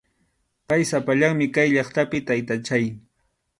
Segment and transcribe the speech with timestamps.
[0.69, 2.85] Pay sapallanmi kay llaqtapi, taytachay.